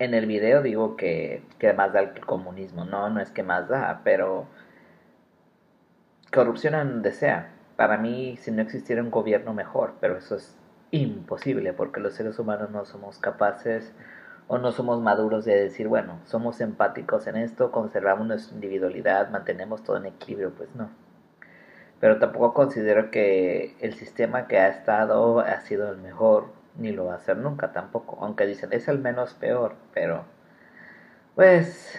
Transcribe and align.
en 0.00 0.14
el 0.14 0.26
video 0.26 0.62
digo 0.62 0.96
que, 0.96 1.44
que 1.58 1.72
más 1.74 1.92
da 1.92 2.00
el 2.00 2.20
comunismo. 2.20 2.84
No, 2.84 3.10
no 3.10 3.20
es 3.20 3.30
que 3.30 3.42
más 3.42 3.68
da, 3.68 4.00
pero 4.02 4.46
corrupción 6.32 6.74
en 6.74 6.88
donde 6.88 7.12
sea. 7.12 7.52
Para 7.76 7.98
mí, 7.98 8.36
si 8.38 8.50
no 8.50 8.62
existiera 8.62 9.02
un 9.02 9.10
gobierno 9.10 9.54
mejor, 9.54 9.94
pero 10.00 10.16
eso 10.16 10.36
es 10.36 10.56
imposible 10.90 11.72
porque 11.72 12.00
los 12.00 12.14
seres 12.14 12.38
humanos 12.38 12.70
no 12.70 12.84
somos 12.84 13.18
capaces 13.18 13.92
o 14.48 14.58
no 14.58 14.72
somos 14.72 15.00
maduros 15.02 15.44
de 15.44 15.54
decir, 15.54 15.86
bueno, 15.86 16.18
somos 16.24 16.60
empáticos 16.60 17.26
en 17.26 17.36
esto, 17.36 17.70
conservamos 17.70 18.26
nuestra 18.26 18.54
individualidad, 18.54 19.30
mantenemos 19.30 19.84
todo 19.84 19.98
en 19.98 20.06
equilibrio, 20.06 20.50
pues 20.50 20.74
no. 20.74 20.90
Pero 22.00 22.18
tampoco 22.18 22.54
considero 22.54 23.10
que 23.10 23.76
el 23.80 23.94
sistema 23.94 24.48
que 24.48 24.58
ha 24.58 24.68
estado 24.68 25.40
ha 25.40 25.60
sido 25.60 25.90
el 25.90 25.98
mejor, 25.98 26.46
ni 26.76 26.92
lo 26.92 27.06
va 27.06 27.14
a 27.14 27.20
ser 27.20 27.36
nunca 27.36 27.72
tampoco, 27.72 28.18
aunque 28.20 28.46
dicen 28.46 28.72
es 28.72 28.88
el 28.88 28.98
menos 28.98 29.34
peor, 29.34 29.74
pero 29.92 30.24
pues 31.34 31.98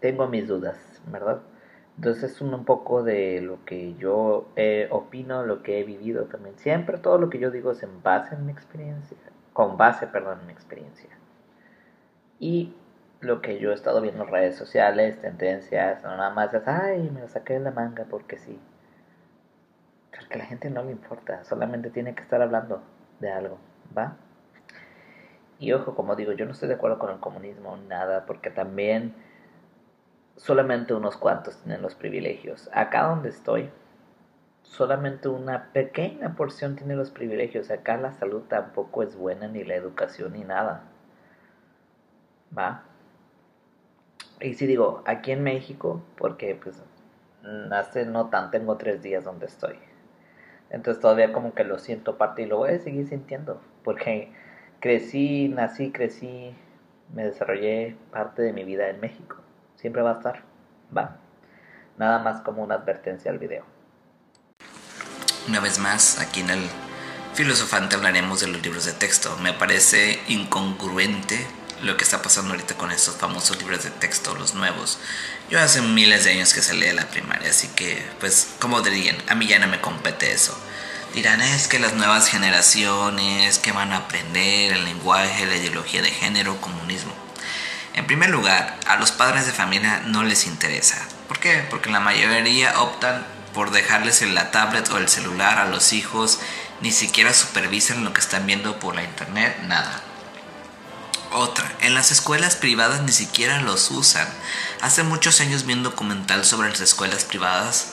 tengo 0.00 0.28
mis 0.28 0.48
dudas, 0.48 0.78
¿verdad? 1.06 1.40
Entonces 1.96 2.32
es 2.32 2.40
un, 2.40 2.64
poco 2.64 3.02
de 3.02 3.40
lo 3.40 3.64
que 3.64 3.94
yo 3.94 4.48
opino, 4.90 5.44
lo 5.44 5.62
que 5.62 5.80
he 5.80 5.84
vivido 5.84 6.24
también. 6.24 6.58
Siempre 6.58 6.98
todo 6.98 7.18
lo 7.18 7.30
que 7.30 7.38
yo 7.38 7.50
digo 7.50 7.70
es 7.70 7.82
en 7.82 8.02
base 8.02 8.34
en 8.34 8.46
mi 8.46 8.52
experiencia, 8.52 9.16
con 9.52 9.76
base, 9.76 10.06
perdón, 10.08 10.40
en 10.40 10.46
mi 10.48 10.52
experiencia. 10.52 11.10
Y 12.40 12.74
lo 13.20 13.40
que 13.40 13.58
yo 13.58 13.70
he 13.70 13.74
estado 13.74 14.00
viendo 14.00 14.24
en 14.24 14.30
redes 14.30 14.56
sociales, 14.56 15.20
tendencias, 15.20 16.02
no 16.02 16.10
nada 16.16 16.30
más 16.30 16.52
es, 16.52 16.66
ay, 16.66 17.10
me 17.10 17.20
lo 17.20 17.28
saqué 17.28 17.54
de 17.54 17.60
la 17.60 17.70
manga 17.70 18.04
porque 18.10 18.38
sí. 18.38 18.58
Porque 20.10 20.34
a 20.34 20.38
la 20.38 20.46
gente 20.46 20.70
no 20.70 20.82
le 20.82 20.92
importa, 20.92 21.44
solamente 21.44 21.90
tiene 21.90 22.14
que 22.14 22.22
estar 22.22 22.42
hablando 22.42 22.82
de 23.20 23.30
algo, 23.30 23.58
¿va? 23.96 24.16
Y 25.58 25.72
ojo, 25.72 25.94
como 25.94 26.16
digo, 26.16 26.32
yo 26.32 26.44
no 26.46 26.52
estoy 26.52 26.68
de 26.68 26.74
acuerdo 26.74 26.98
con 26.98 27.10
el 27.10 27.20
comunismo, 27.20 27.76
nada, 27.88 28.26
porque 28.26 28.50
también 28.50 29.14
solamente 30.36 30.94
unos 30.94 31.16
cuantos 31.16 31.56
tienen 31.58 31.82
los 31.82 31.94
privilegios. 31.94 32.68
Acá 32.72 33.04
donde 33.04 33.28
estoy, 33.28 33.70
solamente 34.62 35.28
una 35.28 35.72
pequeña 35.72 36.34
porción 36.34 36.76
tiene 36.76 36.96
los 36.96 37.10
privilegios. 37.10 37.70
Acá 37.70 37.96
la 37.96 38.12
salud 38.12 38.42
tampoco 38.42 39.02
es 39.02 39.16
buena, 39.16 39.48
ni 39.48 39.64
la 39.64 39.74
educación, 39.74 40.32
ni 40.32 40.44
nada. 40.44 40.82
¿Va? 42.56 42.82
Y 44.40 44.54
si 44.54 44.66
digo, 44.66 45.02
aquí 45.06 45.32
en 45.32 45.42
México, 45.42 46.02
porque 46.16 46.58
pues 46.60 46.82
hace 47.70 48.04
no 48.04 48.28
tan, 48.28 48.50
tengo 48.50 48.76
tres 48.76 49.02
días 49.02 49.24
donde 49.24 49.46
estoy. 49.46 49.78
Entonces 50.70 51.00
todavía 51.00 51.32
como 51.32 51.54
que 51.54 51.64
lo 51.64 51.78
siento 51.78 52.18
parte 52.18 52.42
y 52.42 52.46
lo 52.46 52.58
voy 52.58 52.70
a 52.70 52.78
seguir 52.78 53.06
sintiendo. 53.08 53.60
Porque 53.84 54.32
crecí, 54.80 55.48
nací, 55.48 55.92
crecí, 55.92 56.54
me 57.14 57.24
desarrollé 57.24 57.96
parte 58.10 58.42
de 58.42 58.52
mi 58.52 58.64
vida 58.64 58.88
en 58.88 59.00
México 59.00 59.44
siempre 59.84 60.00
va 60.00 60.12
a 60.12 60.14
estar. 60.14 60.42
Va. 60.96 61.18
Nada 61.98 62.18
más 62.20 62.40
como 62.40 62.62
una 62.62 62.76
advertencia 62.76 63.30
al 63.30 63.38
video. 63.38 63.66
Una 65.46 65.60
vez 65.60 65.78
más, 65.78 66.18
aquí 66.20 66.40
en 66.40 66.48
el 66.48 66.60
Filosofante 67.34 67.96
hablaremos 67.96 68.40
de 68.40 68.46
los 68.46 68.62
libros 68.62 68.86
de 68.86 68.92
texto. 68.92 69.36
Me 69.42 69.52
parece 69.52 70.20
incongruente 70.28 71.36
lo 71.84 71.96
que 71.96 72.04
está 72.04 72.22
pasando 72.22 72.52
ahorita 72.52 72.74
con 72.74 72.90
estos 72.90 73.16
famosos 73.16 73.58
libros 73.58 73.84
de 73.84 73.90
texto, 73.90 74.34
los 74.34 74.54
nuevos. 74.54 74.98
Yo 75.50 75.60
hace 75.60 75.82
miles 75.82 76.24
de 76.24 76.32
años 76.32 76.54
que 76.54 76.62
salí 76.62 76.86
de 76.86 76.94
la 76.94 77.08
primaria, 77.08 77.50
así 77.50 77.68
que, 77.68 78.04
pues, 78.20 78.48
como 78.58 78.80
dirían, 78.80 79.16
a 79.28 79.34
mí 79.34 79.46
ya 79.46 79.58
no 79.58 79.68
me 79.68 79.80
compete 79.80 80.32
eso. 80.32 80.58
Dirán, 81.14 81.40
es 81.42 81.68
que 81.68 81.78
las 81.78 81.92
nuevas 81.94 82.28
generaciones, 82.28 83.58
que 83.58 83.72
van 83.72 83.92
a 83.92 83.98
aprender 83.98 84.72
el 84.72 84.84
lenguaje, 84.84 85.46
la 85.46 85.56
ideología 85.56 86.02
de 86.02 86.10
género, 86.10 86.60
comunismo. 86.60 87.12
En 87.94 88.06
primer 88.06 88.30
lugar, 88.30 88.76
a 88.88 88.96
los 88.96 89.12
padres 89.12 89.46
de 89.46 89.52
familia 89.52 90.02
no 90.06 90.24
les 90.24 90.46
interesa. 90.46 91.06
¿Por 91.28 91.38
qué? 91.38 91.64
Porque 91.70 91.90
la 91.90 92.00
mayoría 92.00 92.80
optan 92.80 93.24
por 93.52 93.70
dejarles 93.70 94.22
la 94.22 94.50
tablet 94.50 94.90
o 94.90 94.98
el 94.98 95.08
celular 95.08 95.58
a 95.58 95.66
los 95.66 95.92
hijos, 95.92 96.40
ni 96.80 96.90
siquiera 96.90 97.32
supervisan 97.32 98.02
lo 98.02 98.12
que 98.12 98.20
están 98.20 98.46
viendo 98.46 98.80
por 98.80 98.96
la 98.96 99.04
internet, 99.04 99.56
nada. 99.68 100.02
Otra, 101.30 101.63
en 101.84 101.94
las 101.94 102.10
escuelas 102.10 102.56
privadas 102.56 103.02
ni 103.02 103.12
siquiera 103.12 103.60
los 103.60 103.90
usan. 103.90 104.26
Hace 104.80 105.02
muchos 105.02 105.40
años 105.40 105.66
vi 105.66 105.74
un 105.74 105.82
documental 105.82 106.44
sobre 106.44 106.70
las 106.70 106.80
escuelas 106.80 107.24
privadas 107.24 107.92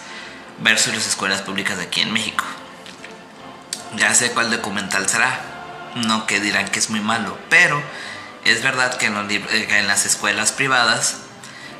versus 0.59 0.93
las 0.93 1.07
escuelas 1.07 1.41
públicas 1.41 1.77
aquí 1.79 2.01
en 2.01 2.13
México. 2.13 2.45
Ya 3.97 4.13
sé 4.13 4.31
cuál 4.31 4.49
documental 4.49 5.09
será. 5.09 5.41
No 5.95 6.25
que 6.25 6.39
dirán 6.39 6.69
que 6.69 6.79
es 6.79 6.89
muy 6.89 7.01
malo, 7.01 7.37
pero 7.49 7.83
es 8.45 8.63
verdad 8.63 8.97
que 8.97 9.07
eh, 9.07 9.67
en, 9.77 9.87
las 9.87 10.05
escuelas 10.05 10.53
privadas 10.53 11.17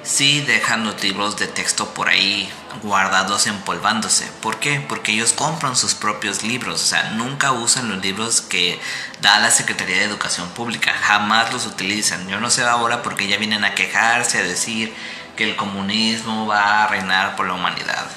sí 0.04 0.42
dejan 0.42 0.84
los 0.84 1.02
libros 1.04 1.38
de 1.38 1.48
texto 1.48 1.94
por 1.94 2.10
ahí 2.10 2.52
guardados 2.84 3.48
empolvándose. 3.48 4.26
¿Por 4.42 4.60
qué? 4.60 4.80
Porque 4.88 5.12
ellos 5.12 5.34
compran 5.34 5.76
sus 5.76 5.94
propios 5.94 6.44
libros, 6.44 6.82
o 6.82 6.86
sea, 6.86 7.12
nunca 7.12 7.52
usan 7.52 7.90
los 7.90 8.02
libros 8.02 8.42
que 8.42 8.80
da 9.22 9.40
la 9.40 9.52
Secretaría 9.52 9.98
de 9.98 10.06
Educación 10.06 10.50
Pública, 10.50 10.94
jamás 10.94 11.54
los 11.54 11.66
utilizan. 11.66 12.28
Yo 12.28 12.40
no 12.40 12.50
sé 12.50 12.64
ahora 12.64 13.04
porque 13.04 13.28
ya 13.28 13.38
vienen 13.38 13.64
a 13.66 13.76
quejarse, 13.76 14.40
a 14.40 14.44
decir 14.44 14.94
que 15.36 15.44
el 15.44 15.56
comunismo 15.56 16.48
va 16.48 16.84
a 16.84 16.88
reinar 16.88 17.36
por 17.36 17.48
la 17.48 17.54
humanidad. 17.54 18.08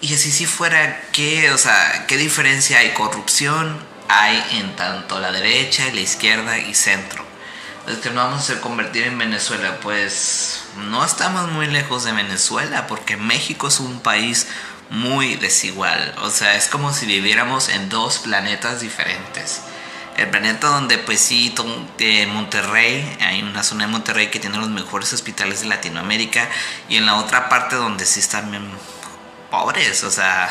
Y 0.00 0.14
así 0.14 0.30
si 0.30 0.46
fuera, 0.46 1.00
¿qué? 1.12 1.50
O 1.52 1.58
sea, 1.58 2.04
¿qué 2.06 2.16
diferencia 2.18 2.78
hay? 2.78 2.90
Corrupción, 2.90 3.78
hay 4.08 4.42
en 4.52 4.76
tanto 4.76 5.18
la 5.18 5.32
derecha, 5.32 5.84
la 5.92 6.00
izquierda 6.00 6.58
y 6.58 6.74
centro. 6.74 7.23
Es 7.86 7.98
que 7.98 8.08
nos 8.08 8.24
vamos 8.24 8.48
a 8.48 8.62
convertir 8.62 9.04
en 9.04 9.18
Venezuela, 9.18 9.78
pues 9.82 10.62
no 10.88 11.04
estamos 11.04 11.50
muy 11.50 11.66
lejos 11.66 12.04
de 12.04 12.12
Venezuela, 12.12 12.86
porque 12.86 13.18
México 13.18 13.68
es 13.68 13.78
un 13.78 14.00
país 14.00 14.46
muy 14.88 15.36
desigual. 15.36 16.14
O 16.22 16.30
sea, 16.30 16.54
es 16.54 16.68
como 16.68 16.94
si 16.94 17.04
viviéramos 17.04 17.68
en 17.68 17.90
dos 17.90 18.20
planetas 18.20 18.80
diferentes. 18.80 19.60
El 20.16 20.30
planeta 20.30 20.68
donde 20.68 20.96
pues 20.96 21.20
sí, 21.20 21.54
de 21.98 22.26
Monterrey, 22.26 23.18
hay 23.20 23.42
una 23.42 23.62
zona 23.62 23.84
de 23.84 23.92
Monterrey 23.92 24.28
que 24.30 24.40
tiene 24.40 24.56
los 24.56 24.70
mejores 24.70 25.12
hospitales 25.12 25.60
de 25.60 25.66
Latinoamérica 25.66 26.48
y 26.88 26.96
en 26.96 27.04
la 27.04 27.16
otra 27.16 27.50
parte 27.50 27.76
donde 27.76 28.06
sí 28.06 28.20
están 28.20 28.50
pobres, 29.50 30.04
o 30.04 30.10
sea, 30.10 30.48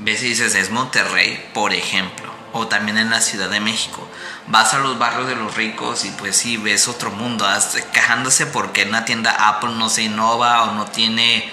ves 0.00 0.22
y 0.22 0.28
dices, 0.28 0.54
es 0.54 0.70
Monterrey, 0.70 1.48
por 1.54 1.72
ejemplo 1.72 2.35
o 2.56 2.68
también 2.68 2.98
en 2.98 3.10
la 3.10 3.20
Ciudad 3.20 3.48
de 3.48 3.60
México. 3.60 4.06
Vas 4.48 4.74
a 4.74 4.78
los 4.78 4.98
barrios 4.98 5.28
de 5.28 5.36
los 5.36 5.54
ricos 5.54 6.04
y 6.04 6.10
pues 6.10 6.36
sí 6.36 6.56
ves 6.56 6.88
otro 6.88 7.10
mundo, 7.10 7.46
quejándose 7.92 8.46
porque 8.46 8.82
en 8.82 8.90
una 8.90 9.04
tienda 9.04 9.48
Apple 9.48 9.74
no 9.76 9.88
se 9.88 10.02
innova 10.02 10.64
o 10.64 10.72
no 10.72 10.86
tiene 10.86 11.50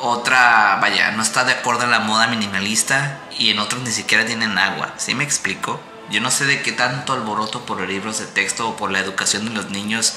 otra, 0.00 0.78
vaya, 0.80 1.10
no 1.12 1.22
está 1.22 1.44
de 1.44 1.52
acuerdo 1.52 1.84
a 1.84 1.88
la 1.88 2.00
moda 2.00 2.28
minimalista 2.28 3.20
y 3.38 3.50
en 3.50 3.58
otros 3.58 3.82
ni 3.82 3.90
siquiera 3.90 4.24
tienen 4.24 4.58
agua. 4.58 4.94
¿Sí 4.96 5.14
me 5.14 5.24
explico? 5.24 5.80
Yo 6.10 6.20
no 6.20 6.30
sé 6.30 6.46
de 6.46 6.62
qué 6.62 6.72
tanto 6.72 7.12
alboroto 7.12 7.66
por 7.66 7.80
los 7.80 7.88
libros 7.88 8.18
de 8.18 8.26
texto 8.26 8.68
o 8.68 8.76
por 8.76 8.90
la 8.90 9.00
educación 9.00 9.44
de 9.44 9.50
los 9.50 9.70
niños, 9.70 10.14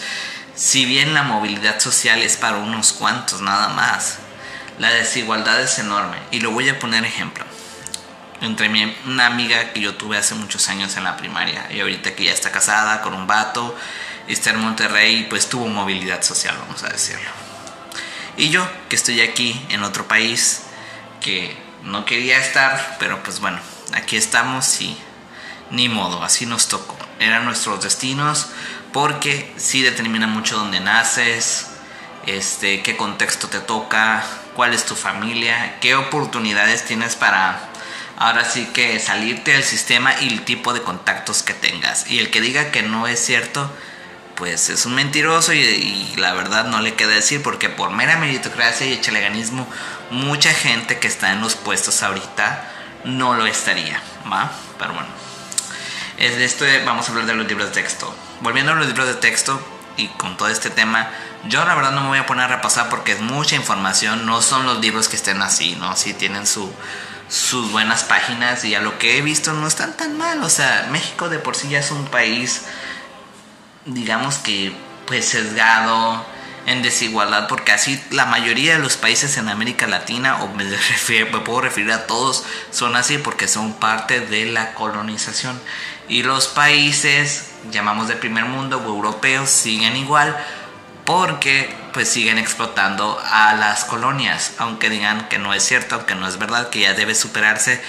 si 0.55 0.85
bien 0.85 1.13
la 1.13 1.23
movilidad 1.23 1.79
social 1.79 2.21
es 2.21 2.37
para 2.37 2.57
unos 2.57 2.93
cuantos 2.93 3.41
nada 3.41 3.69
más. 3.69 4.19
La 4.79 4.89
desigualdad 4.89 5.61
es 5.61 5.77
enorme 5.79 6.17
y 6.31 6.39
lo 6.39 6.51
voy 6.51 6.69
a 6.69 6.79
poner 6.79 7.03
ejemplo 7.05 7.45
entre 8.41 8.69
mi, 8.69 8.95
una 9.05 9.27
amiga 9.27 9.71
que 9.71 9.79
yo 9.79 9.95
tuve 9.95 10.17
hace 10.17 10.35
muchos 10.35 10.67
años 10.69 10.97
en 10.97 11.03
la 11.03 11.15
primaria 11.15 11.67
y 11.71 11.79
ahorita 11.79 12.15
que 12.15 12.25
ya 12.25 12.33
está 12.33 12.51
casada 12.51 13.01
con 13.01 13.13
un 13.13 13.27
vato, 13.27 13.75
está 14.27 14.49
en 14.49 14.59
Monterrey, 14.59 15.27
pues 15.29 15.47
tuvo 15.47 15.67
movilidad 15.67 16.21
social, 16.23 16.57
vamos 16.59 16.83
a 16.83 16.89
decirlo. 16.89 17.29
Y 18.37 18.49
yo, 18.49 18.67
que 18.89 18.95
estoy 18.95 19.21
aquí 19.21 19.65
en 19.69 19.83
otro 19.83 20.07
país, 20.07 20.63
que 21.19 21.55
no 21.83 22.05
quería 22.05 22.37
estar, 22.37 22.97
pero 22.99 23.21
pues 23.23 23.39
bueno, 23.39 23.59
aquí 23.93 24.17
estamos 24.17 24.81
y 24.81 24.97
ni 25.69 25.89
modo, 25.89 26.23
así 26.23 26.45
nos 26.45 26.67
tocó. 26.67 26.97
Eran 27.19 27.45
nuestros 27.45 27.83
destinos 27.83 28.47
porque 28.91 29.53
sí 29.57 29.81
determina 29.81 30.27
mucho 30.27 30.57
dónde 30.57 30.79
naces, 30.79 31.67
este, 32.25 32.81
qué 32.81 32.97
contexto 32.97 33.47
te 33.47 33.59
toca, 33.59 34.23
cuál 34.55 34.73
es 34.73 34.85
tu 34.85 34.95
familia, 34.95 35.77
qué 35.79 35.95
oportunidades 35.95 36.85
tienes 36.85 37.15
para 37.15 37.70
ahora 38.21 38.45
sí 38.45 38.67
que 38.67 38.99
salirte 38.99 39.53
del 39.53 39.63
sistema 39.63 40.13
y 40.21 40.27
el 40.27 40.45
tipo 40.45 40.73
de 40.73 40.83
contactos 40.83 41.41
que 41.41 41.55
tengas. 41.55 42.07
Y 42.07 42.19
el 42.19 42.29
que 42.29 42.39
diga 42.39 42.69
que 42.69 42.83
no 42.83 43.07
es 43.07 43.19
cierto, 43.19 43.67
pues 44.35 44.69
es 44.69 44.85
un 44.85 44.93
mentiroso 44.93 45.53
y, 45.53 46.13
la 46.17 46.31
verdad 46.33 46.65
no 46.65 46.81
le 46.81 46.93
queda 46.93 47.15
decir 47.15 47.41
porque 47.41 47.67
por 47.67 47.89
mera 47.89 48.17
meritocracia 48.17 48.85
y 48.85 48.93
echeleganismo, 48.93 49.67
mucha 50.11 50.53
gente 50.53 50.99
que 50.99 51.07
está 51.07 51.31
en 51.31 51.41
los 51.41 51.55
puestos 51.55 52.03
ahorita 52.03 52.69
no 53.05 53.33
lo 53.33 53.47
estaría, 53.47 53.99
¿va? 54.31 54.51
Pero 54.77 54.93
bueno, 54.93 55.09
es 56.19 56.37
de 56.37 56.45
esto 56.45 56.63
vamos 56.85 57.07
a 57.07 57.11
hablar 57.11 57.25
de 57.25 57.33
los 57.33 57.47
libros 57.47 57.69
de 57.69 57.81
texto. 57.81 58.15
Volviendo 58.41 58.73
a 58.73 58.75
los 58.75 58.85
libros 58.85 59.07
de 59.07 59.15
texto 59.15 59.59
y 59.97 60.09
con 60.09 60.37
todo 60.37 60.49
este 60.49 60.69
tema, 60.69 61.09
yo 61.45 61.65
la 61.65 61.73
verdad 61.73 61.91
no 61.91 62.01
me 62.01 62.09
voy 62.09 62.19
a 62.19 62.27
poner 62.27 62.45
a 62.45 62.49
repasar 62.49 62.87
porque 62.89 63.13
es 63.13 63.19
mucha 63.19 63.55
información, 63.55 64.27
no 64.27 64.43
son 64.43 64.67
los 64.67 64.79
libros 64.79 65.09
que 65.09 65.15
estén 65.15 65.41
así, 65.41 65.75
¿no? 65.75 65.95
Sí 65.95 66.13
tienen 66.13 66.45
su 66.45 66.71
sus 67.31 67.71
buenas 67.71 68.03
páginas 68.03 68.63
y 68.65 68.75
a 68.75 68.81
lo 68.81 68.99
que 68.99 69.17
he 69.17 69.21
visto 69.23 69.53
no 69.53 69.65
están 69.65 69.97
tan 69.97 70.17
mal. 70.17 70.43
O 70.43 70.49
sea, 70.49 70.87
México 70.91 71.29
de 71.29 71.39
por 71.39 71.55
sí 71.55 71.69
ya 71.69 71.79
es 71.79 71.89
un 71.89 72.05
país 72.05 72.63
digamos 73.85 74.37
que, 74.37 74.73
pues 75.07 75.25
sesgado, 75.25 76.25
en 76.67 76.83
desigualdad, 76.83 77.47
porque 77.47 77.71
así 77.71 77.99
la 78.11 78.25
mayoría 78.25 78.73
de 78.73 78.79
los 78.79 78.95
países 78.95 79.37
en 79.37 79.49
América 79.49 79.87
Latina, 79.87 80.43
o 80.43 80.47
me, 80.49 80.63
me, 81.09 81.39
puedo 81.39 81.61
referir 81.61 81.91
a 81.91 82.05
todos, 82.05 82.45
son 82.69 82.95
así 82.95 83.17
porque 83.17 83.47
son 83.47 83.73
parte 83.73 84.19
de 84.19 84.45
la 84.45 84.73
colonización. 84.73 85.59
Y 86.07 86.23
los 86.23 86.47
países, 86.47 87.51
llamamos 87.71 88.07
de 88.07 88.15
primer 88.15 88.45
mundo 88.45 88.77
o 88.77 88.87
europeos, 88.87 89.49
siguen 89.49 89.95
igual 89.95 90.37
porque 91.05 91.73
pues 91.93 92.09
siguen 92.09 92.37
explotando 92.37 93.21
a 93.23 93.53
las 93.53 93.85
colonias, 93.85 94.53
aunque 94.57 94.89
digan 94.89 95.27
que 95.27 95.39
no 95.39 95.53
es 95.53 95.63
cierto, 95.63 95.95
aunque 95.95 96.15
no 96.15 96.27
es 96.27 96.37
verdad, 96.37 96.69
que 96.69 96.81
ya 96.81 96.93
debe 96.93 97.15
superarse 97.15 97.81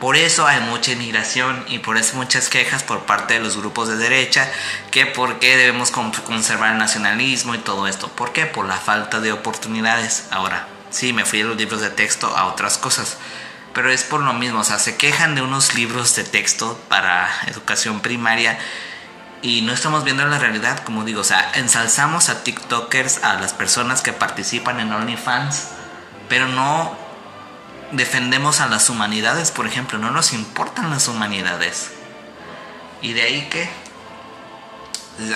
por 0.00 0.16
eso 0.16 0.46
hay 0.46 0.60
mucha 0.60 0.92
inmigración 0.92 1.64
y 1.66 1.80
por 1.80 1.96
eso 1.96 2.16
muchas 2.16 2.48
quejas 2.48 2.84
por 2.84 3.00
parte 3.00 3.34
de 3.34 3.40
los 3.40 3.56
grupos 3.56 3.88
de 3.88 3.96
derecha 3.96 4.48
que 4.92 5.06
por 5.06 5.40
qué 5.40 5.56
debemos 5.56 5.90
conservar 5.90 6.72
el 6.72 6.78
nacionalismo 6.78 7.56
y 7.56 7.58
todo 7.58 7.88
esto. 7.88 8.06
¿Por 8.08 8.32
qué? 8.32 8.46
Por 8.46 8.66
la 8.66 8.76
falta 8.76 9.18
de 9.18 9.32
oportunidades. 9.32 10.26
Ahora, 10.30 10.68
sí, 10.90 11.12
me 11.12 11.24
fui 11.24 11.40
de 11.40 11.46
los 11.46 11.56
libros 11.56 11.80
de 11.80 11.90
texto 11.90 12.28
a 12.36 12.46
otras 12.46 12.78
cosas. 12.78 13.16
Pero 13.74 13.90
es 13.90 14.04
por 14.04 14.20
lo 14.20 14.32
mismo, 14.34 14.60
o 14.60 14.64
sea, 14.64 14.78
se 14.78 14.96
quejan 14.96 15.34
de 15.34 15.42
unos 15.42 15.74
libros 15.74 16.14
de 16.14 16.24
texto 16.24 16.80
para 16.88 17.28
educación 17.48 18.00
primaria 18.00 18.56
y 19.42 19.62
no 19.62 19.72
estamos 19.72 20.04
viendo 20.04 20.26
la 20.26 20.38
realidad, 20.38 20.80
como 20.84 21.04
digo, 21.04 21.20
o 21.20 21.24
sea, 21.24 21.52
ensalzamos 21.54 22.28
a 22.28 22.42
TikTokers, 22.42 23.24
a 23.24 23.34
las 23.34 23.52
personas 23.52 24.02
que 24.02 24.12
participan 24.12 24.80
en 24.80 24.92
OnlyFans, 24.92 25.68
pero 26.28 26.48
no 26.48 26.96
defendemos 27.92 28.60
a 28.60 28.66
las 28.66 28.90
humanidades, 28.90 29.50
por 29.50 29.66
ejemplo, 29.66 29.98
no 29.98 30.10
nos 30.10 30.32
importan 30.32 30.90
las 30.90 31.08
humanidades. 31.08 31.92
Y 33.00 33.12
de 33.12 33.22
ahí 33.22 33.48
que 33.50 33.68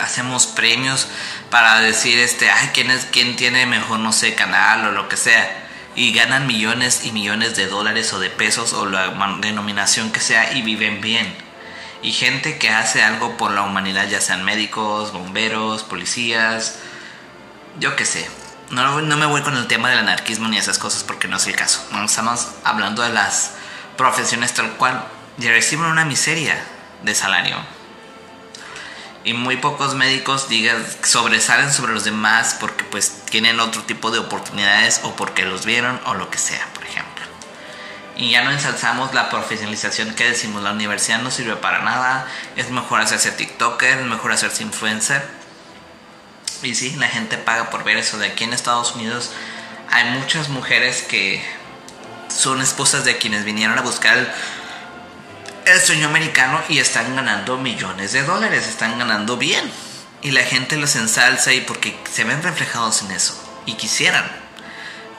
hacemos 0.02 0.46
premios 0.46 1.08
para 1.50 1.81
decir 1.81 2.19
este, 2.19 2.50
ay, 2.50 2.70
quién 2.72 2.90
es 2.90 3.06
quién 3.06 3.37
tiene 3.37 3.66
mejor 3.66 3.98
no 3.98 4.12
sé, 4.12 4.34
canal 4.34 4.87
o 4.87 4.93
lo 4.93 5.08
que 5.08 5.16
sea 5.16 5.62
y 5.94 6.12
ganan 6.12 6.46
millones 6.46 7.05
y 7.05 7.12
millones 7.12 7.56
de 7.56 7.66
dólares 7.66 8.12
o 8.12 8.19
de 8.19 8.31
pesos 8.31 8.72
o 8.72 8.87
la 8.87 9.12
denominación 9.40 10.10
que 10.10 10.20
sea 10.20 10.55
y 10.55 10.62
viven 10.62 11.00
bien. 11.00 11.37
Y 12.02 12.12
gente 12.12 12.58
que 12.58 12.70
hace 12.70 13.02
algo 13.02 13.37
por 13.37 13.52
la 13.52 13.62
humanidad, 13.62 14.08
ya 14.08 14.20
sean 14.20 14.44
médicos, 14.44 15.12
bomberos, 15.12 15.84
policías, 15.84 16.78
yo 17.78 17.96
qué 17.96 18.04
sé, 18.04 18.28
no, 18.70 19.02
no 19.02 19.16
me 19.16 19.26
voy 19.26 19.43
con 19.43 19.56
el 19.56 19.66
tema 19.66 19.90
del 19.90 19.99
anarquismo 19.99 20.49
ni 20.49 20.56
esas 20.56 20.78
cosas 20.78 21.04
porque 21.04 21.28
no 21.28 21.37
es 21.37 21.46
el 21.46 21.54
caso. 21.54 21.87
estamos 22.04 22.49
hablando 22.64 23.02
de 23.02 23.10
las 23.10 23.52
profesiones 23.96 24.54
tal 24.54 24.72
cual 24.72 25.04
y 25.38 25.46
reciben 25.49 25.87
una 25.87 26.04
miseria 26.04 26.62
de 27.02 27.14
salario. 27.14 27.56
Y 29.25 29.34
muy 29.34 29.56
pocos 29.56 29.94
médicos 29.94 30.48
digan, 30.48 30.84
sobresalen 31.05 31.72
sobre 31.72 31.93
los 31.93 32.05
demás 32.05 32.56
porque 32.58 32.82
pues 32.84 33.22
tienen 33.31 33.60
otro 33.60 33.82
tipo 33.82 34.10
de 34.10 34.19
oportunidades 34.19 35.00
o 35.05 35.14
porque 35.14 35.44
los 35.44 35.64
vieron 35.64 36.00
o 36.06 36.14
lo 36.14 36.28
que 36.31 36.38
sea. 36.38 36.66
Y 38.17 38.31
ya 38.31 38.44
no 38.44 38.50
ensalzamos 38.50 39.14
la 39.14 39.31
profesionalización 39.31 40.14
que 40.14 40.29
decimos, 40.29 40.62
la 40.62 40.73
universidad 40.73 41.20
no 41.23 41.31
sirve 41.31 41.56
para 41.56 41.81
nada, 41.82 42.26
es 42.56 42.70
mejor 42.70 43.00
hacerse 43.00 43.32
TikToker, 43.32 44.00
es 44.00 44.05
mejor 44.05 44.32
hacerse 44.32 44.62
influencer 44.62 45.43
y 46.62 46.75
sí, 46.75 46.94
la 46.97 47.09
gente 47.09 47.38
paga 47.38 47.70
por 47.70 47.85
ver 47.85 47.97
eso. 47.97 48.19
De 48.19 48.26
aquí 48.26 48.44
en 48.44 48.53
Estados 48.53 48.94
Unidos 48.94 49.31
hay 49.91 50.11
muchas 50.11 50.49
mujeres 50.49 51.03
que 51.03 51.43
son 52.29 52.61
esposas 52.62 53.05
de 53.05 53.19
quienes 53.19 53.44
vinieron 53.44 53.79
a 53.79 53.82
buscar 53.82 54.32
el, 55.67 55.81
sueño 55.81 56.06
americano 56.06 56.61
y 56.69 56.79
están 56.79 57.15
ganando 57.17 57.58
millones 57.58 58.12
de 58.12 58.23
dólares, 58.23 58.67
están 58.69 58.99
ganando 58.99 59.37
bien. 59.37 59.70
Y 60.23 60.31
la 60.31 60.44
gente 60.44 60.76
los 60.76 60.94
ensalza 60.94 61.53
y 61.53 61.62
porque 61.62 61.99
se 62.11 62.25
ven 62.25 62.43
reflejados 62.43 63.03
en 63.03 63.11
eso 63.11 63.35
y 63.67 63.75
quisieran 63.75 64.42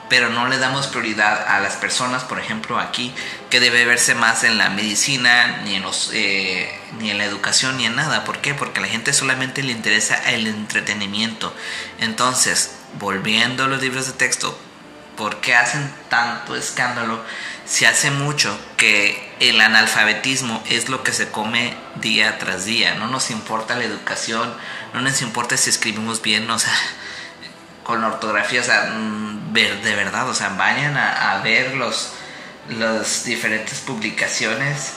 pero 0.09 0.29
no 0.29 0.47
le 0.47 0.57
damos 0.57 0.87
prioridad 0.87 1.47
a 1.47 1.59
las 1.59 1.75
personas, 1.75 2.23
por 2.23 2.39
ejemplo, 2.39 2.79
aquí, 2.79 3.13
que 3.49 3.59
debe 3.59 3.85
verse 3.85 4.15
más 4.15 4.43
en 4.43 4.57
la 4.57 4.69
medicina, 4.69 5.61
ni 5.63 5.75
en, 5.75 5.83
los, 5.83 6.11
eh, 6.13 6.71
ni 6.99 7.09
en 7.09 7.17
la 7.17 7.25
educación, 7.25 7.77
ni 7.77 7.85
en 7.85 7.95
nada. 7.95 8.23
¿Por 8.23 8.39
qué? 8.39 8.53
Porque 8.53 8.79
a 8.79 8.83
la 8.83 8.89
gente 8.89 9.13
solamente 9.13 9.63
le 9.63 9.71
interesa 9.71 10.15
el 10.31 10.47
entretenimiento. 10.47 11.53
Entonces, 11.99 12.75
volviendo 12.99 13.63
a 13.63 13.67
los 13.67 13.81
libros 13.81 14.07
de 14.07 14.13
texto, 14.13 14.57
¿por 15.17 15.41
qué 15.41 15.55
hacen 15.55 15.93
tanto 16.09 16.55
escándalo? 16.55 17.23
Se 17.65 17.87
hace 17.87 18.11
mucho 18.11 18.57
que 18.77 19.33
el 19.39 19.61
analfabetismo 19.61 20.63
es 20.69 20.89
lo 20.89 21.03
que 21.03 21.13
se 21.13 21.29
come 21.29 21.73
día 21.95 22.37
tras 22.39 22.65
día. 22.65 22.95
No 22.95 23.07
nos 23.07 23.31
importa 23.31 23.75
la 23.75 23.85
educación, 23.85 24.53
no 24.93 25.01
nos 25.01 25.21
importa 25.21 25.57
si 25.57 25.69
escribimos 25.69 26.21
bien, 26.21 26.49
o 26.49 26.59
sea 26.59 26.73
con 27.83 28.03
ortografía, 28.03 28.61
o 28.61 28.63
sea, 28.63 28.93
mm, 28.95 29.53
de 29.53 29.95
verdad, 29.95 30.27
o 30.29 30.33
sea, 30.33 30.49
vayan 30.49 30.97
a, 30.97 31.39
ver 31.43 31.75
los, 31.75 32.13
las 32.69 33.23
diferentes 33.25 33.81
publicaciones 33.81 34.93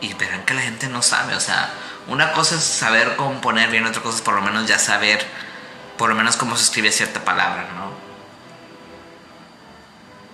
y 0.00 0.14
verán 0.14 0.44
que 0.44 0.54
la 0.54 0.60
gente 0.60 0.88
no 0.88 1.02
sabe, 1.02 1.34
o 1.34 1.40
sea, 1.40 1.70
una 2.06 2.32
cosa 2.32 2.54
es 2.54 2.62
saber 2.62 3.16
componer 3.16 3.70
bien, 3.70 3.86
otra 3.86 4.02
cosa 4.02 4.18
es 4.18 4.22
por 4.22 4.34
lo 4.34 4.42
menos 4.42 4.66
ya 4.66 4.78
saber, 4.78 5.26
por 5.98 6.10
lo 6.10 6.14
menos 6.14 6.36
cómo 6.36 6.56
se 6.56 6.64
escribe 6.64 6.92
cierta 6.92 7.24
palabra, 7.24 7.68
¿no? 7.74 7.90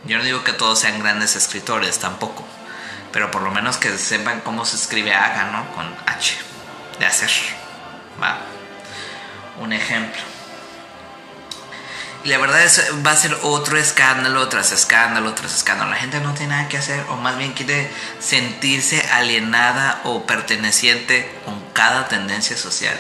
Yo 0.05 0.19
no 0.19 0.25
digo 0.25 0.45
que 0.45 0.53
todos 0.53 0.79
sean 0.79 1.01
grandes 1.01 1.37
escritores, 1.37 1.99
tampoco, 1.99 2.45
pero 3.13 3.31
por 3.31 3.43
lo 3.43 3.51
menos 3.51 3.77
que 3.77 3.97
sepan 3.97 4.41
cómo 4.43 4.65
se 4.65 4.77
escribe 4.77 5.15
haga, 5.15 5.51
¿no? 5.51 5.75
Con 5.75 5.87
H, 6.07 6.37
de 6.99 7.07
hacer, 7.07 7.31
va. 8.23 8.39
Un 9.59 9.73
ejemplo 9.73 10.36
la 12.27 12.39
verdad 12.39 12.63
es, 12.63 12.91
va 13.07 13.13
a 13.13 13.17
ser 13.17 13.37
otro 13.43 13.77
escándalo 13.79 14.49
tras 14.49 14.73
escándalo 14.73 15.35
tras 15.35 15.55
escándalo. 15.55 15.91
La 15.91 15.97
gente 15.97 16.21
no 16.21 16.35
tiene 16.35 16.57
nada 16.57 16.69
que 16.69 16.79
hacer 16.79 17.05
o 17.09 17.17
más 17.17 17.37
bien 17.39 17.53
quiere 17.53 17.91
sentirse 18.21 19.01
alienada 19.13 20.01
o 20.05 20.27
perteneciente 20.27 21.31
con 21.45 21.61
cada 21.73 22.09
tendencia 22.09 22.57
social. 22.57 22.97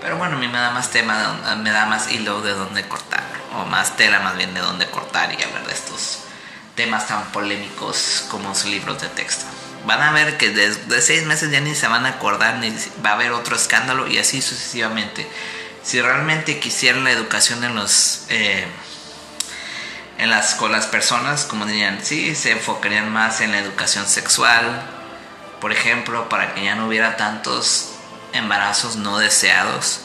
Pero 0.00 0.16
bueno, 0.16 0.36
a 0.36 0.38
mí 0.38 0.48
me 0.48 0.58
da 0.58 0.70
más 0.70 0.90
tema, 0.90 1.56
me 1.58 1.70
da 1.70 1.86
más 1.86 2.10
hilo 2.10 2.40
de 2.42 2.52
dónde 2.52 2.86
cortar. 2.88 3.22
O 3.54 3.66
más 3.66 3.96
tela 3.96 4.20
más 4.20 4.36
bien 4.36 4.54
de 4.54 4.60
dónde 4.60 4.86
cortar 4.86 5.32
y 5.38 5.42
hablar 5.42 5.66
de 5.66 5.74
estos 5.74 6.20
temas 6.74 7.06
tan 7.06 7.24
polémicos 7.32 8.24
como 8.30 8.54
sus 8.54 8.70
libros 8.70 9.00
de 9.00 9.08
texto. 9.08 9.44
Van 9.86 10.00
a 10.00 10.12
ver 10.12 10.38
que 10.38 10.50
desde 10.50 11.02
seis 11.02 11.24
meses 11.24 11.50
ya 11.50 11.60
ni 11.60 11.74
se 11.74 11.86
van 11.86 12.06
a 12.06 12.10
acordar, 12.10 12.56
ni 12.56 12.74
va 13.04 13.10
a 13.10 13.12
haber 13.14 13.32
otro 13.32 13.56
escándalo 13.56 14.06
y 14.06 14.18
así 14.18 14.40
sucesivamente 14.40 15.28
si 15.82 16.00
realmente 16.00 16.60
quisieran 16.60 17.04
la 17.04 17.10
educación 17.10 17.64
en 17.64 17.74
los 17.74 18.26
eh, 18.28 18.66
en 20.18 20.30
las 20.30 20.54
con 20.54 20.72
las 20.72 20.86
personas 20.86 21.44
como 21.44 21.66
dirían 21.66 22.00
sí 22.02 22.34
se 22.34 22.52
enfocarían 22.52 23.12
más 23.12 23.40
en 23.40 23.52
la 23.52 23.58
educación 23.58 24.06
sexual 24.06 24.82
por 25.60 25.72
ejemplo 25.72 26.28
para 26.28 26.54
que 26.54 26.64
ya 26.64 26.74
no 26.74 26.86
hubiera 26.86 27.16
tantos 27.16 27.90
embarazos 28.32 28.96
no 28.96 29.18
deseados 29.18 30.00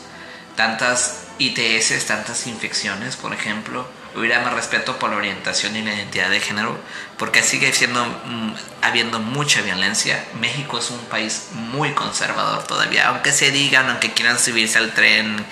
tantas 0.55 1.25
ITS 1.37 2.05
tantas 2.05 2.47
infecciones 2.47 3.15
por 3.15 3.33
ejemplo 3.33 3.87
hubiera 4.17 4.39
más 4.41 4.53
respeto 4.53 4.97
por 4.97 5.11
la 5.11 5.17
orientación 5.17 5.75
y 5.75 5.83
la 5.83 5.93
identidad 5.93 6.29
de 6.29 6.39
género, 6.39 6.77
porque 7.17 7.43
sigue 7.43 7.71
siendo 7.71 8.03
mm, 8.03 8.53
habiendo 8.81 9.19
mucha 9.19 9.61
violencia. 9.61 10.23
México 10.39 10.79
es 10.79 10.89
un 10.89 10.99
país 11.05 11.49
muy 11.53 11.93
conservador 11.93 12.63
todavía, 12.63 13.09
aunque 13.09 13.31
se 13.31 13.51
digan, 13.51 13.89
aunque 13.89 14.13
quieran 14.13 14.39
subirse 14.39 14.79
al 14.79 14.93
tren, 14.93 15.45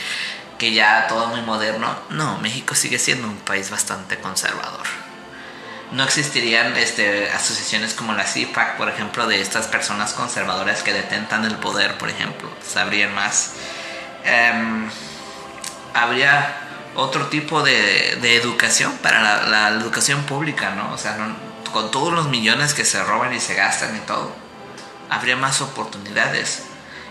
que 0.58 0.74
ya 0.74 1.08
todo 1.08 1.28
muy 1.28 1.42
moderno. 1.42 1.96
No, 2.10 2.38
México 2.40 2.76
sigue 2.76 2.98
siendo 2.98 3.28
un 3.28 3.38
país 3.38 3.70
bastante 3.70 4.18
conservador. 4.18 4.86
No 5.92 6.04
existirían 6.04 6.76
este, 6.78 7.30
asociaciones 7.30 7.94
como 7.94 8.14
la 8.14 8.26
CIPAC, 8.26 8.78
por 8.78 8.90
ejemplo, 8.90 9.28
de 9.28 9.42
estas 9.42 9.68
personas 9.68 10.14
conservadoras 10.14 10.82
que 10.82 10.92
detentan 10.92 11.46
el 11.46 11.56
poder, 11.58 11.98
por 11.98 12.10
ejemplo. 12.10 12.50
Sabrían 12.66 13.14
más. 13.14 13.54
Em, 14.24 14.90
habría 15.94 16.65
otro 16.96 17.28
tipo 17.28 17.62
de, 17.62 18.18
de 18.22 18.36
educación 18.36 18.98
para 18.98 19.48
la, 19.48 19.70
educación 19.70 20.24
pública, 20.24 20.72
¿no? 20.76 20.94
O 20.94 20.98
sea, 20.98 21.18
con 21.72 21.92
todos 21.92 22.14
los 22.14 22.30
millones 22.30 22.74
que 22.74 22.86
se 22.86 23.04
roban 23.04 23.34
y 23.34 23.40
se 23.40 23.54
gastan 23.54 23.96
y 23.96 24.00
todo, 24.00 24.34
habría 25.10 25.36
más 25.36 25.62
oportunidades. 25.62 26.64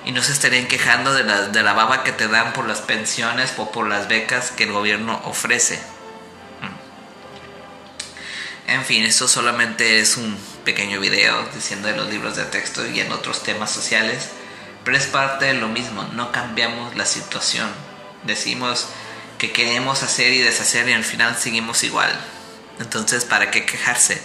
Y 0.06 0.12
no 0.12 0.22
se 0.22 0.32
estarían 0.32 0.66
quejando 0.66 1.14
de 1.14 1.24
la, 1.24 1.48
de 1.48 1.62
la 1.62 1.72
baba 1.72 2.04
que 2.04 2.12
te 2.12 2.28
dan 2.28 2.52
por 2.52 2.66
las 2.66 2.80
pensiones 2.80 3.54
o 3.56 3.70
por 3.70 3.88
las 3.88 4.08
becas 4.08 4.50
que 4.50 4.64
el 4.64 4.72
gobierno 4.72 5.20
ofrece. 5.24 5.76
Mm. 8.66 8.70
En 8.70 8.84
fin, 8.84 9.04
esto 9.04 9.28
solamente 9.28 10.00
es 10.00 10.18
un 10.18 10.36
pequeño 10.64 11.00
video 11.00 11.46
diciendo 11.54 11.88
de 11.88 11.96
los 11.96 12.08
libros 12.08 12.36
de 12.36 12.44
texto 12.44 12.86
y 12.86 13.00
en 13.00 13.12
otros 13.12 13.42
temas 13.42 13.70
sociales, 13.70 14.30
pero 14.84 14.96
es 14.96 15.06
parte 15.06 15.46
de 15.46 15.54
lo 15.54 15.68
mismo, 15.68 16.02
no 16.12 16.32
cambiamos 16.32 16.94
la 16.96 17.06
situación. 17.06 17.68
Decimos, 18.24 18.88
que 19.46 19.52
queremos 19.52 20.02
hacer 20.02 20.32
y 20.32 20.38
deshacer 20.38 20.88
y 20.88 20.92
al 20.92 21.04
final 21.04 21.36
seguimos 21.36 21.82
igual. 21.84 22.10
Entonces, 22.80 23.24
¿para 23.24 23.50
qué 23.50 23.66
quejarse? 23.66 24.20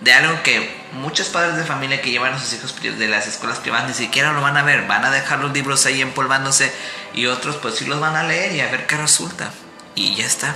de 0.00 0.12
algo 0.12 0.42
que 0.42 0.70
muchos 0.92 1.28
padres 1.28 1.56
de 1.56 1.64
familia 1.64 2.02
que 2.02 2.10
llevan 2.10 2.34
a 2.34 2.38
sus 2.38 2.52
hijos 2.52 2.74
de 2.80 3.08
las 3.08 3.26
escuelas 3.26 3.58
privadas 3.58 3.88
ni 3.88 3.94
siquiera 3.94 4.32
lo 4.32 4.42
van 4.42 4.56
a 4.56 4.62
ver, 4.62 4.86
van 4.86 5.04
a 5.04 5.10
dejar 5.10 5.38
los 5.38 5.52
libros 5.52 5.86
ahí 5.86 6.02
empolvándose 6.02 6.72
y 7.14 7.26
otros 7.26 7.56
pues 7.56 7.76
sí 7.76 7.86
los 7.86 8.00
van 8.00 8.16
a 8.16 8.24
leer 8.24 8.52
y 8.52 8.60
a 8.60 8.70
ver 8.70 8.86
qué 8.86 8.96
resulta. 8.96 9.50
Y 9.94 10.14
ya 10.14 10.26
está. 10.26 10.54